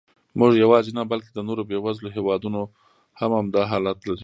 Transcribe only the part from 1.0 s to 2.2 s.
بلکې د نورو بېوزلو